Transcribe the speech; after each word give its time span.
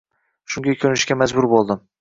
Shunga 0.53 0.75
ko‘nishga 0.85 1.21
majbur 1.23 1.53
bo‘ldim. 1.57 1.87